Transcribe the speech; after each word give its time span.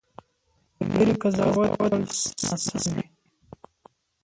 له 0.79 0.85
لرې 0.93 1.13
قضاوت 1.21 1.71
تل 1.89 1.93
ناسم 2.45 2.87
وي. 2.95 3.05